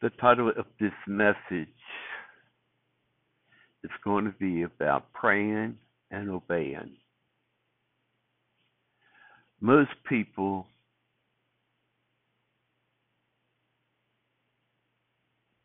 The 0.00 0.10
title 0.10 0.48
of 0.48 0.66
this 0.78 0.92
message 1.08 1.68
is 3.82 3.90
going 4.04 4.26
to 4.26 4.32
be 4.38 4.62
about 4.62 5.12
praying 5.12 5.76
and 6.10 6.30
obeying. 6.30 6.96
Most 9.60 9.90
people 10.08 10.66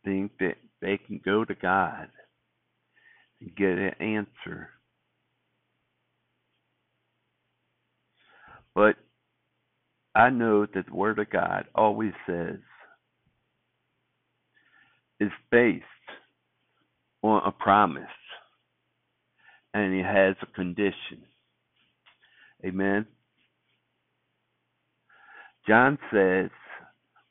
think 0.04 0.32
that 0.40 0.56
they 0.82 0.98
can 0.98 1.22
go 1.24 1.46
to 1.46 1.54
God 1.54 2.10
and 3.40 3.56
get 3.56 3.78
an 3.78 3.94
answer. 4.00 4.70
But 8.74 8.96
I 10.16 10.32
know 10.32 10.66
that 10.66 10.88
the 10.88 10.94
Word 10.94 11.20
of 11.20 11.30
God 11.30 11.66
always 11.76 12.14
says 12.26 12.58
is 15.24 15.32
based 15.52 15.86
on 17.22 17.42
a 17.46 17.52
promise 17.52 18.04
and 19.74 19.94
it 19.94 20.06
has 20.06 20.36
a 20.42 20.46
condition. 20.54 21.24
Amen. 22.66 23.06
John 25.68 25.98
says, 26.12 26.50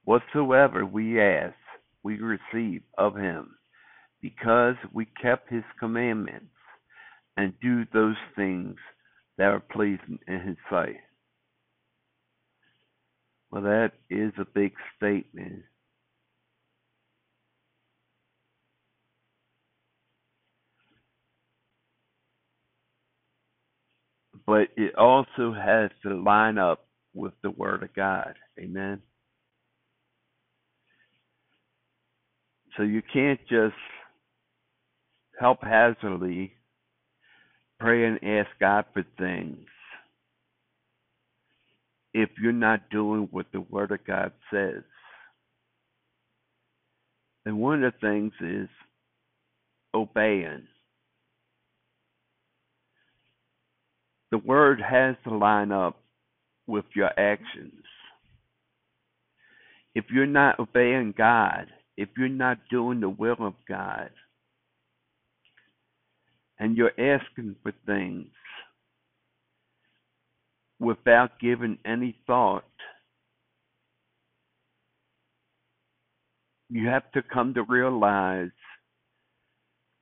Whatsoever 0.04 0.84
we 0.84 1.20
ask, 1.20 1.54
we 2.02 2.18
receive 2.18 2.82
of 2.98 3.14
him, 3.14 3.54
because 4.20 4.74
we 4.92 5.06
kept 5.20 5.50
his 5.50 5.62
commandments 5.78 6.46
and 7.36 7.52
do 7.60 7.84
those 7.92 8.16
things 8.34 8.76
that 9.38 9.48
are 9.48 9.60
pleasing 9.60 10.18
in 10.26 10.40
his 10.40 10.56
sight. 10.68 10.96
Well, 13.50 13.62
that 13.62 13.92
is 14.10 14.32
a 14.38 14.44
big 14.44 14.72
statement. 14.96 15.62
But 24.46 24.68
it 24.76 24.94
also 24.96 25.52
has 25.54 25.90
to 26.02 26.20
line 26.20 26.58
up 26.58 26.86
with 27.14 27.32
the 27.42 27.50
Word 27.50 27.82
of 27.82 27.94
God. 27.94 28.34
Amen. 28.58 29.00
So 32.76 32.82
you 32.82 33.02
can't 33.12 33.40
just 33.48 33.74
haphazardly 35.38 36.54
pray 37.78 38.06
and 38.06 38.22
ask 38.24 38.48
God 38.60 38.86
for 38.92 39.04
things 39.18 39.66
if 42.14 42.30
you're 42.40 42.52
not 42.52 42.90
doing 42.90 43.28
what 43.30 43.46
the 43.52 43.60
Word 43.60 43.92
of 43.92 44.04
God 44.06 44.32
says. 44.52 44.82
And 47.44 47.58
one 47.58 47.82
of 47.82 47.92
the 47.92 47.98
things 48.06 48.32
is 48.40 48.68
obeying. 49.94 50.66
The 54.32 54.38
Word 54.38 54.80
has 54.80 55.14
to 55.24 55.36
line 55.36 55.72
up 55.72 56.00
with 56.66 56.86
your 56.96 57.10
actions. 57.20 57.84
If 59.94 60.06
you're 60.10 60.24
not 60.24 60.58
obeying 60.58 61.12
God, 61.16 61.66
if 61.98 62.08
you're 62.16 62.30
not 62.30 62.58
doing 62.70 63.00
the 63.00 63.10
will 63.10 63.36
of 63.38 63.52
God, 63.68 64.08
and 66.58 66.78
you're 66.78 66.98
asking 66.98 67.56
for 67.62 67.74
things 67.84 68.28
without 70.80 71.38
giving 71.38 71.76
any 71.84 72.16
thought, 72.26 72.64
you 76.70 76.88
have 76.88 77.12
to 77.12 77.22
come 77.22 77.52
to 77.52 77.64
realize 77.64 78.48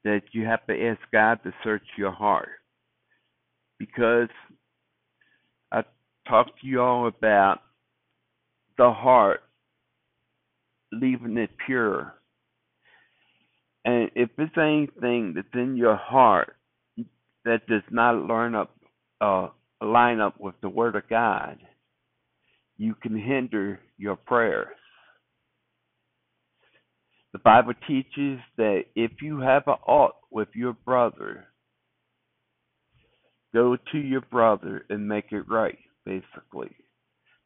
that 0.04 0.22
you 0.30 0.47
have 0.47 0.64
to 0.68 0.88
ask 0.88 1.00
God 1.12 1.41
to 1.42 1.52
search 1.64 1.82
your 1.98 2.12
heart. 2.12 2.59
Because 3.80 4.28
I 5.72 5.82
talked 6.28 6.60
to 6.60 6.66
you 6.66 6.80
all 6.80 7.08
about 7.08 7.58
the 8.78 8.92
heart, 8.92 9.41
leaving 10.92 11.36
it 11.38 11.50
pure. 11.66 12.14
And 13.84 14.10
if 14.14 14.28
it's 14.38 14.56
anything 14.56 15.32
that's 15.34 15.48
in 15.54 15.76
your 15.76 15.96
heart 15.96 16.56
that 17.44 17.66
does 17.66 17.82
not 17.91 18.26
learn 18.26 18.54
up 18.54 18.76
uh, 19.20 19.48
line 19.82 20.20
up 20.20 20.38
with 20.38 20.54
the 20.60 20.68
Word 20.68 20.94
of 20.94 21.08
God, 21.08 21.58
you 22.76 22.94
can 22.94 23.18
hinder 23.18 23.80
your 23.97 24.16
prayers. 24.16 24.76
The 27.32 27.38
Bible 27.38 27.74
teaches 27.86 28.41
that 28.56 28.82
if 28.94 29.12
you 29.22 29.41
have 29.41 29.64
a 29.66 29.76
ought 29.86 30.16
with 30.30 30.48
your 30.54 30.72
brother, 30.72 31.47
go 33.54 33.76
to 33.92 33.98
your 33.98 34.20
brother 34.22 34.84
and 34.88 35.08
make 35.08 35.32
it 35.32 35.48
right, 35.48 35.78
basically. 36.04 36.70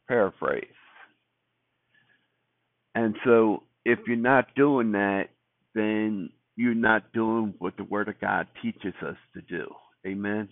Paraphrase. 0.09 0.65
And 2.95 3.15
so 3.25 3.63
if 3.85 3.99
you're 4.07 4.17
not 4.17 4.55
doing 4.55 4.93
that, 4.93 5.25
then 5.75 6.31
you're 6.57 6.75
not 6.75 7.13
doing 7.13 7.55
what 7.59 7.77
the 7.77 7.85
Word 7.85 8.09
of 8.09 8.21
God 8.21 8.47
teaches 8.63 8.95
us 9.07 9.17
to 9.35 9.43
do. 9.43 9.67
Amen. 10.07 10.49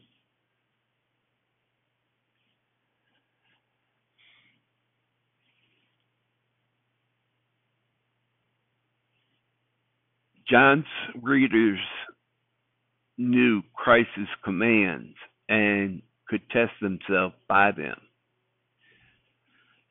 John's 10.50 10.84
readers 11.22 11.78
knew 13.16 13.62
Christ's 13.74 14.28
commands 14.44 15.14
and 15.52 16.00
could 16.28 16.48
test 16.48 16.72
themselves 16.80 17.34
by 17.46 17.70
them. 17.72 17.96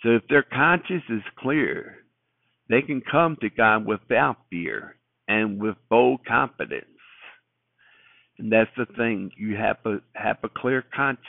So 0.02 0.10
if 0.10 0.24
their 0.28 0.42
conscience 0.42 1.04
is 1.08 1.22
clear, 1.38 1.98
they 2.68 2.82
can 2.82 3.00
come 3.00 3.38
to 3.42 3.50
God 3.50 3.86
without 3.86 4.38
fear 4.50 4.96
and 5.28 5.62
with 5.62 5.76
bold 5.88 6.26
confidence. 6.26 6.86
And 8.40 8.52
that's 8.52 8.72
the 8.76 8.88
thing, 8.98 9.30
you 9.38 9.56
have 9.56 9.78
a 9.86 9.98
have 10.16 10.38
a 10.44 10.50
clear 10.50 10.84
conscience. 10.96 11.28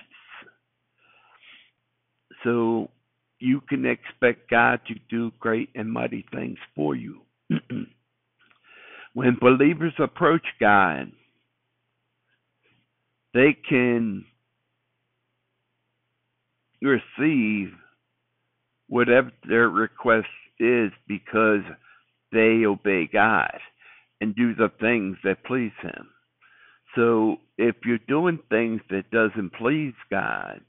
So 2.43 2.89
you 3.39 3.61
can 3.69 3.85
expect 3.85 4.49
God 4.51 4.81
to 4.89 4.95
do 5.11 5.31
great 5.41 5.69
and 5.75 5.93
mighty 5.93 6.25
things 6.35 6.57
for 6.75 6.95
you. 6.95 7.21
when 9.13 9.37
believers 9.39 9.93
approach 9.99 10.47
God, 10.59 11.13
they 13.35 13.57
can 13.69 14.25
receive 16.81 17.73
whatever 18.89 19.31
their 19.49 19.69
request 19.69 20.27
is 20.59 20.91
because 21.09 21.63
they 22.33 22.65
obey 22.67 23.09
God 23.13 23.59
and 24.21 24.35
do 24.35 24.55
the 24.55 24.71
things 24.81 25.17
that 25.25 25.45
please 25.45 25.73
him. 25.81 26.09
So 26.95 27.37
if 27.57 27.77
you're 27.85 27.99
doing 28.07 28.39
things 28.51 28.81
that 28.91 29.11
doesn't 29.11 29.55
please 29.55 29.95
God, 30.11 30.61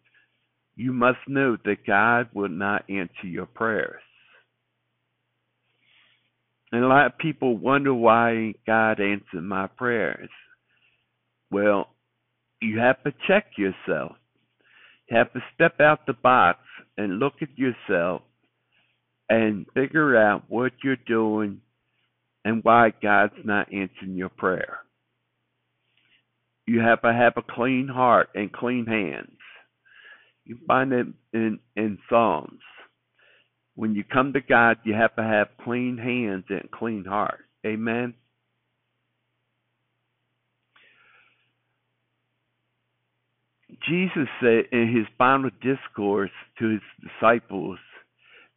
you 0.75 0.93
must 0.93 1.19
know 1.27 1.57
that 1.65 1.85
God 1.85 2.29
will 2.33 2.49
not 2.49 2.89
answer 2.89 3.27
your 3.27 3.45
prayers. 3.45 4.01
And 6.71 6.83
a 6.83 6.87
lot 6.87 7.05
of 7.05 7.17
people 7.19 7.57
wonder 7.57 7.93
why 7.93 8.55
God 8.65 8.99
answered 8.99 9.43
my 9.43 9.67
prayers. 9.67 10.29
Well, 11.51 11.92
you 12.63 12.79
have 12.79 13.01
to 13.03 13.13
check 13.27 13.45
yourself. 13.57 14.13
You 15.09 15.17
have 15.17 15.31
to 15.33 15.39
step 15.53 15.79
out 15.79 16.05
the 16.05 16.13
box 16.13 16.59
and 16.97 17.19
look 17.19 17.33
at 17.41 17.49
yourself 17.57 18.21
and 19.29 19.65
figure 19.73 20.17
out 20.17 20.43
what 20.47 20.71
you're 20.83 20.95
doing 21.07 21.61
and 22.45 22.63
why 22.63 22.93
God's 23.01 23.33
not 23.43 23.73
answering 23.73 24.15
your 24.15 24.29
prayer. 24.29 24.79
You 26.65 26.79
have 26.79 27.01
to 27.01 27.13
have 27.13 27.33
a 27.35 27.41
clean 27.41 27.87
heart 27.87 28.29
and 28.35 28.51
clean 28.51 28.85
hands. 28.85 29.37
You 30.45 30.57
find 30.67 30.91
it 30.93 31.07
in, 31.33 31.59
in 31.75 31.97
Psalms 32.09 32.59
when 33.75 33.95
you 33.95 34.03
come 34.03 34.33
to 34.33 34.41
God, 34.41 34.77
you 34.83 34.93
have 34.93 35.15
to 35.15 35.23
have 35.23 35.47
clean 35.63 35.97
hands 35.97 36.45
and 36.49 36.69
clean 36.71 37.05
heart. 37.05 37.45
Amen. 37.65 38.13
Jesus 43.87 44.27
said 44.41 44.65
in 44.71 44.93
his 44.93 45.05
final 45.17 45.49
discourse 45.61 46.31
to 46.59 46.69
his 46.69 46.81
disciples, 47.01 47.79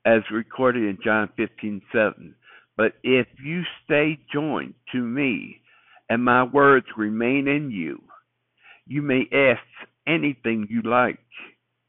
as 0.05 0.23
recorded 0.31 0.85
in 0.85 0.99
John 1.03 1.29
15 1.37 1.83
7, 1.93 2.35
But 2.77 2.93
if 3.03 3.27
you 3.43 3.63
stay 3.85 4.19
joined 4.33 4.75
to 4.93 4.99
me 4.99 5.61
and 6.09 6.25
my 6.25 6.45
words 6.45 6.87
remain 6.97 7.49
in 7.49 7.71
you, 7.71 8.03
you 8.87 9.03
may 9.03 9.23
ask 9.33 9.63
anything 10.07 10.69
you 10.71 10.83
like, 10.83 11.19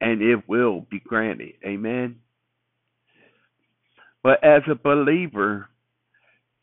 and 0.01 0.21
it 0.21 0.47
will 0.47 0.85
be 0.89 0.99
granted. 0.99 1.53
Amen. 1.65 2.17
But 4.23 4.43
as 4.43 4.63
a 4.69 4.75
believer, 4.75 5.69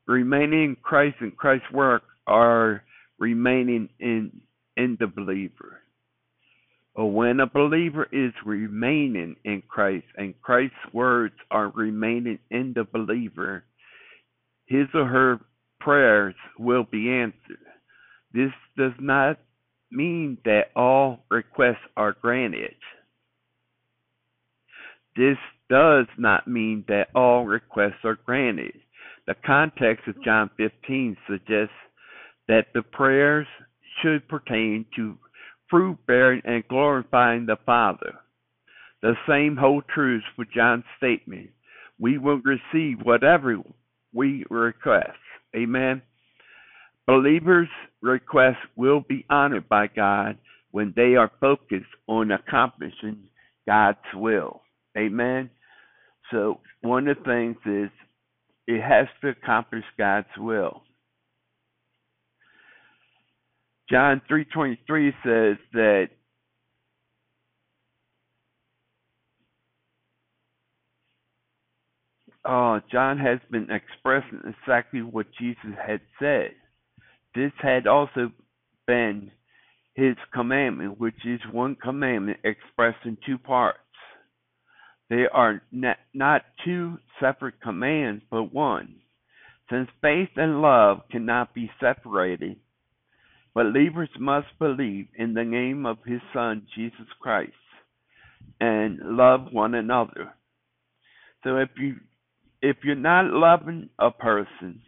remaining 0.06 0.64
in 0.64 0.76
Christ 0.82 1.16
and 1.20 1.36
Christ's 1.36 1.70
work 1.72 2.02
are 2.26 2.82
remaining 3.18 3.88
in 4.00 4.40
in 4.76 4.96
the 4.98 5.06
believer. 5.06 5.80
Or 6.94 7.10
when 7.10 7.40
a 7.40 7.46
believer 7.46 8.06
is 8.12 8.32
remaining 8.44 9.36
in 9.44 9.62
Christ 9.68 10.06
and 10.16 10.40
Christ's 10.40 10.76
words 10.92 11.34
are 11.50 11.68
remaining 11.70 12.38
in 12.50 12.72
the 12.74 12.84
believer, 12.84 13.64
his 14.66 14.86
or 14.94 15.06
her 15.06 15.40
prayers 15.80 16.34
will 16.58 16.84
be 16.84 17.10
answered. 17.10 17.58
This 18.32 18.52
does 18.76 18.92
not 19.00 19.38
mean 19.90 20.38
that 20.44 20.70
all 20.76 21.24
requests 21.30 21.86
are 21.96 22.12
granted. 22.20 22.74
This 25.16 25.36
does 25.68 26.06
not 26.18 26.46
mean 26.46 26.84
that 26.88 27.08
all 27.14 27.44
requests 27.44 28.04
are 28.04 28.18
granted. 28.24 28.72
The 29.26 29.34
context 29.46 30.06
of 30.08 30.22
John 30.24 30.50
15 30.56 31.16
suggests 31.28 31.74
that 32.48 32.66
the 32.74 32.82
prayers 32.82 33.46
should 34.02 34.28
pertain 34.28 34.86
to 34.96 35.16
fruit 35.70 35.98
bearing 36.06 36.42
and 36.44 36.66
glorifying 36.68 37.46
the 37.46 37.56
Father. 37.64 38.14
The 39.02 39.14
same 39.28 39.56
holds 39.56 39.86
true 39.92 40.20
for 40.34 40.44
John's 40.44 40.84
statement. 40.96 41.50
We 41.98 42.18
will 42.18 42.40
receive 42.44 42.98
whatever 43.02 43.58
we 44.12 44.44
request. 44.50 45.18
Amen. 45.54 46.02
Believers' 47.06 47.68
requests 48.00 48.64
will 48.76 49.00
be 49.00 49.26
honored 49.28 49.68
by 49.68 49.88
God 49.88 50.38
when 50.70 50.92
they 50.96 51.16
are 51.16 51.30
focused 51.40 51.84
on 52.08 52.30
accomplishing 52.30 53.24
God's 53.66 53.98
will. 54.14 54.62
Amen. 54.96 55.50
So 56.30 56.60
one 56.80 57.08
of 57.08 57.18
the 57.18 57.24
things 57.24 57.56
is 57.66 57.90
it 58.66 58.80
has 58.80 59.06
to 59.20 59.28
accomplish 59.28 59.84
God's 59.98 60.26
will. 60.38 60.82
John 63.90 64.22
3:23 64.30 65.12
says 65.22 65.58
that 65.72 66.08
oh, 72.44 72.80
John 72.90 73.18
has 73.18 73.40
been 73.50 73.68
expressing 73.70 74.40
exactly 74.46 75.02
what 75.02 75.26
Jesus 75.38 75.74
had 75.86 76.00
said. 76.18 76.52
This 77.34 77.52
had 77.60 77.86
also 77.86 78.32
been 78.86 79.30
his 79.94 80.16
commandment, 80.32 80.98
which 80.98 81.26
is 81.26 81.40
one 81.52 81.76
commandment 81.76 82.38
expressed 82.44 83.04
in 83.04 83.18
two 83.26 83.38
parts. 83.38 83.78
They 85.10 85.26
are 85.30 85.62
not 85.72 86.42
two 86.64 86.98
separate 87.20 87.60
commands, 87.60 88.22
but 88.30 88.52
one. 88.54 88.96
Since 89.70 89.88
faith 90.00 90.30
and 90.36 90.62
love 90.62 91.02
cannot 91.10 91.54
be 91.54 91.70
separated, 91.80 92.56
believers 93.54 94.10
must 94.18 94.48
believe 94.58 95.06
in 95.16 95.34
the 95.34 95.44
name 95.44 95.86
of 95.86 95.98
his 96.04 96.20
Son, 96.32 96.66
Jesus 96.74 97.06
Christ, 97.20 97.52
and 98.60 98.98
love 99.02 99.52
one 99.52 99.74
another. 99.74 100.34
So 101.44 101.56
if 101.56 101.70
you 101.78 101.96
if 102.62 102.78
you're 102.82 102.94
not 102.94 103.26
loving 103.26 103.90
a 103.98 104.10
person, 104.10 104.80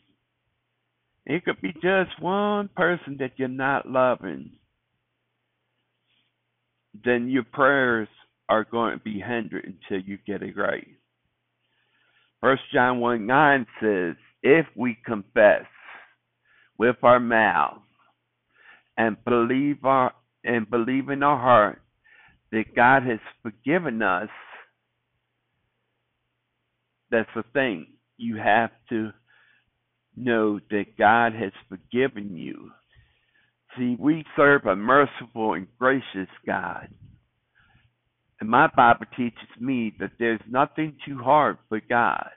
it 1.26 1.44
could 1.44 1.60
be 1.60 1.72
just 1.74 2.20
one 2.20 2.70
person 2.74 3.16
that 3.18 3.32
you're 3.36 3.48
not 3.48 3.86
loving, 3.86 4.52
then 7.04 7.28
your 7.28 7.44
prayers 7.44 8.08
are 8.48 8.64
going 8.64 8.96
to 8.96 9.04
be 9.04 9.20
hindered 9.20 9.64
until 9.64 10.06
you 10.06 10.18
get 10.26 10.42
it 10.42 10.56
right. 10.56 10.86
First 12.40 12.62
John 12.72 13.00
1 13.00 13.26
9 13.26 13.66
says, 13.82 14.14
If 14.42 14.66
we 14.74 14.96
confess 15.04 15.66
with 16.78 16.96
our 17.02 17.20
mouth 17.20 17.82
and 18.96 19.16
believe 19.24 19.84
our 19.84 20.12
and 20.44 20.68
believe 20.70 21.08
in 21.08 21.22
our 21.22 21.38
heart 21.38 21.82
that 22.52 22.74
God 22.74 23.02
has 23.02 23.18
forgiven 23.42 24.00
us, 24.02 24.28
that's 27.10 27.28
the 27.34 27.44
thing. 27.52 27.86
You 28.16 28.36
have 28.36 28.70
to 28.90 29.10
know 30.16 30.60
that 30.70 30.96
God 30.98 31.34
has 31.34 31.52
forgiven 31.68 32.36
you. 32.36 32.70
See, 33.76 33.96
we 33.98 34.24
serve 34.36 34.64
a 34.64 34.76
merciful 34.76 35.54
and 35.54 35.66
gracious 35.78 36.30
God. 36.46 36.88
And 38.40 38.48
my 38.48 38.68
Bible 38.74 39.06
teaches 39.16 39.48
me 39.60 39.94
that 39.98 40.12
there's 40.18 40.40
nothing 40.48 40.96
too 41.06 41.18
hard 41.18 41.58
for 41.68 41.80
God. 41.80 42.30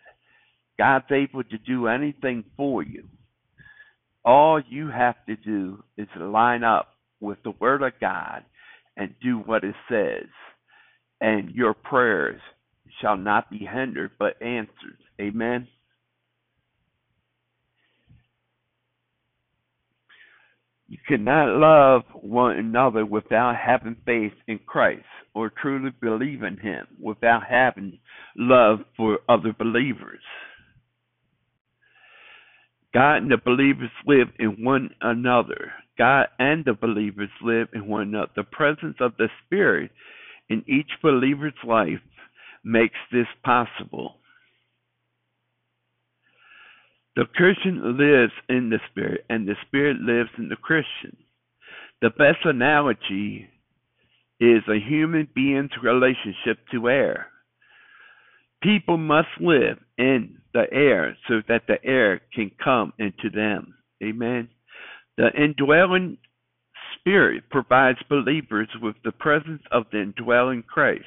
God's 0.78 1.12
able 1.12 1.44
to 1.44 1.58
do 1.58 1.88
anything 1.88 2.44
for 2.56 2.84
you. 2.84 3.04
All 4.26 4.62
you 4.70 4.90
have 4.90 5.16
to 5.28 5.36
do 5.36 5.84
is 5.98 6.08
line 6.20 6.64
up 6.64 6.90
with 7.20 7.38
the 7.44 7.54
Word 7.60 7.82
of 7.84 7.94
God 8.00 8.44
and 8.98 9.14
do 9.22 9.38
what 9.38 9.64
it 9.64 9.76
says, 9.90 10.28
and 11.22 11.52
your 11.52 11.74
prayers 11.74 12.42
shall 13.02 13.18
not 13.18 13.50
be 13.50 13.60
hindered 13.60 14.12
but 14.20 14.42
answered. 14.42 14.98
Amen. 15.22 15.68
You 20.90 20.98
cannot 21.08 21.60
love 21.60 22.02
one 22.20 22.58
another 22.58 23.06
without 23.06 23.56
having 23.56 23.96
faith 24.06 24.34
in 24.48 24.60
Christ 24.66 25.06
or 25.36 25.52
truly 25.62 25.92
believe 26.02 26.42
in 26.42 26.58
Him 26.58 26.88
without 27.00 27.44
having 27.48 28.00
love 28.36 28.80
for 28.98 29.20
other 29.30 29.54
believers. 29.58 30.22
God 32.94 33.18
and 33.18 33.32
the 33.32 33.38
believers 33.38 33.92
live 34.06 34.30
in 34.40 34.64
one 34.64 34.90
another. 35.02 35.72
God 35.98 36.28
and 36.40 36.66
the 36.66 36.74
believers 36.74 37.30
live 37.42 37.68
in 37.74 37.88
one 37.88 38.04
another. 38.04 38.32
The 38.36 38.44
presence 38.44 38.98
of 39.00 39.14
the 39.18 39.30
Spirit 39.46 39.92
in 40.50 40.64
each 40.68 40.90
believer's 41.04 41.54
life 41.66 42.00
makes 42.64 42.98
this 43.12 43.28
possible. 43.44 44.16
The 47.16 47.26
Christian 47.36 47.98
lives 47.98 48.32
in 48.48 48.70
the 48.70 48.80
Spirit, 48.90 49.26
and 49.30 49.48
the 49.48 49.56
Spirit 49.68 49.98
lives 49.98 50.30
in 50.38 50.48
the 50.50 50.56
Christian. 50.56 51.18
The 52.02 52.12
best 52.12 52.46
analogy 52.46 53.48
is 54.40 54.64
a 54.70 54.80
human 54.80 55.28
being's 55.36 55.72
relationship 55.84 56.60
to 56.72 56.88
air. 56.88 57.28
People 58.64 58.98
must 58.98 59.28
live 59.40 59.78
in 60.00 60.38
the 60.54 60.66
air 60.72 61.16
so 61.28 61.42
that 61.48 61.64
the 61.68 61.84
air 61.84 62.22
can 62.34 62.50
come 62.64 62.94
into 62.98 63.30
them. 63.30 63.76
Amen. 64.02 64.50
The 65.18 65.30
indwelling 65.38 66.18
Spirit 66.98 67.44
provides 67.52 68.00
believers 68.10 68.70
with 68.82 68.96
the 69.04 69.12
presence 69.12 69.62
of 69.72 69.84
the 69.92 70.02
indwelling 70.02 70.64
Christ. 70.64 71.04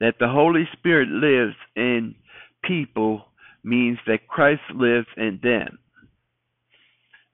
That 0.00 0.16
the 0.20 0.28
Holy 0.28 0.68
Spirit 0.76 1.08
lives 1.08 1.56
in 1.74 2.16
people 2.62 3.24
means 3.64 3.98
that 4.06 4.28
Christ 4.28 4.62
lives 4.74 5.06
in 5.16 5.40
them. 5.42 5.78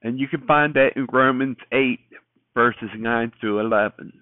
And 0.01 0.19
you 0.19 0.27
can 0.27 0.45
find 0.45 0.73
that 0.75 0.91
in 0.95 1.07
Romans 1.11 1.57
8, 1.71 1.99
verses 2.53 2.89
9 2.95 3.31
through 3.39 3.59
11. 3.59 4.13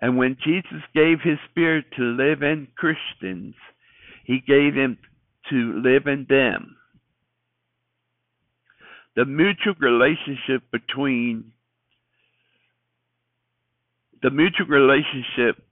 And 0.00 0.16
when 0.16 0.36
Jesus 0.44 0.82
gave 0.94 1.18
his 1.22 1.38
Spirit 1.50 1.86
to 1.96 2.02
live 2.02 2.42
in 2.42 2.68
Christians, 2.76 3.54
he 4.24 4.40
gave 4.46 4.74
him 4.74 4.98
to 5.50 5.80
live 5.84 6.06
in 6.06 6.26
them. 6.28 6.76
The 9.16 9.24
mutual 9.24 9.74
relationship 9.78 10.62
between 10.72 11.52
the 14.22 14.30
mutual 14.30 14.66
relationship 14.66 15.62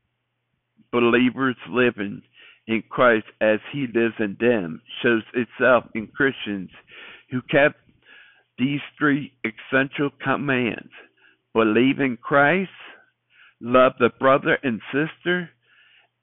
believers 0.92 1.56
live 1.68 1.94
in 1.96 2.22
in 2.68 2.82
Christ 2.88 3.26
as 3.40 3.58
he 3.72 3.86
lives 3.92 4.14
in 4.20 4.36
them 4.38 4.80
shows 5.02 5.22
itself 5.34 5.84
in 5.94 6.06
Christians 6.06 6.70
who 7.30 7.40
kept 7.42 7.76
these 8.58 8.80
three 8.98 9.32
essential 9.44 10.10
commands 10.22 10.90
believe 11.54 11.98
in 11.98 12.16
Christ, 12.16 12.70
love 13.60 13.92
the 13.98 14.10
brother 14.18 14.58
and 14.62 14.80
sister, 14.92 15.50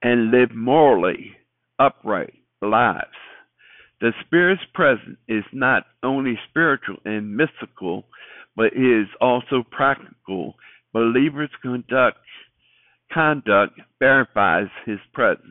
and 0.01 0.31
live 0.31 0.51
morally 0.55 1.35
upright 1.77 2.33
lives. 2.61 3.07
The 4.01 4.13
Spirit's 4.25 4.61
presence 4.73 5.17
is 5.27 5.43
not 5.51 5.83
only 6.03 6.39
spiritual 6.49 6.97
and 7.05 7.35
mystical, 7.35 8.05
but 8.55 8.73
is 8.73 9.07
also 9.19 9.63
practical. 9.69 10.55
Believers' 10.93 11.49
conduct 11.61 12.17
conduct 13.11 13.79
verifies 13.99 14.67
his 14.85 14.99
presence. 15.13 15.43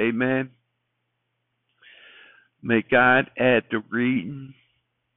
Amen. 0.00 0.50
May 2.62 2.82
God 2.88 3.30
add 3.38 3.64
the 3.70 3.82
reading 3.90 4.54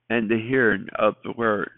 and 0.10 0.30
the 0.30 0.38
hearing 0.38 0.88
of 0.98 1.16
the 1.24 1.32
word. 1.32 1.72